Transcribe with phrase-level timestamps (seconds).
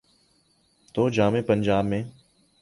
[0.93, 2.03] تو جامعہ پنجاب میں۔